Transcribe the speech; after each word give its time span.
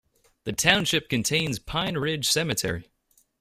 The 0.45 0.51
township 0.51 1.09
contains 1.09 1.59
Pine 1.59 1.95
Ridge 1.95 2.27
Cemetery. 2.27 2.85